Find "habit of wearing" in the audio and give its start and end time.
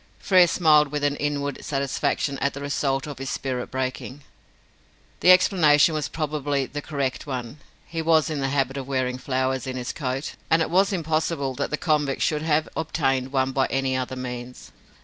8.49-9.19